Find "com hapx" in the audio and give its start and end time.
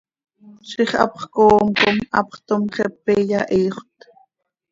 1.81-2.35